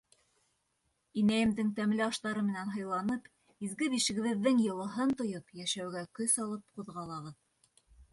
[1.21, 3.27] Инәйемдең тәмле аштары менән һыйланып,
[3.67, 7.37] изге бишегебеҙҙең йылыһын тойоп, йәшәүгә көс алып ҡуҙғалабыҙ.